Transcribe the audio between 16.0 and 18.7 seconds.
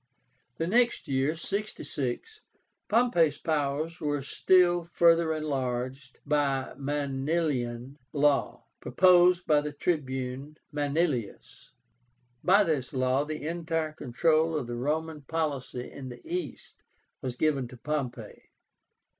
the East was given to Pompey.